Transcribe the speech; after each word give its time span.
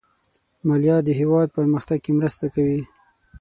مالیه 0.67 0.97
د 1.03 1.09
هېواد 1.19 1.47
پرمختګ 1.57 1.97
کې 2.05 2.11
مرسته 2.19 2.45
کوي. 2.53 2.81